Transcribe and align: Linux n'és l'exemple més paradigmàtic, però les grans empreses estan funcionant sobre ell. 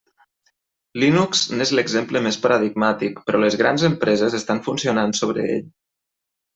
Linux 1.03 1.43
n'és 1.59 1.73
l'exemple 1.81 2.23
més 2.29 2.41
paradigmàtic, 2.47 3.23
però 3.29 3.45
les 3.45 3.61
grans 3.63 3.87
empreses 3.93 4.41
estan 4.43 4.67
funcionant 4.71 5.19
sobre 5.23 5.49
ell. 5.57 5.67